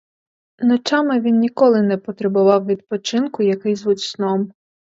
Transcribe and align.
Ночами 0.61 1.19
він 1.19 1.39
ніколи 1.39 1.81
не 1.81 1.97
потребував 1.97 2.65
відпочинку, 2.65 3.43
який 3.43 3.75
звуть 3.75 3.99
сном. 3.99 4.51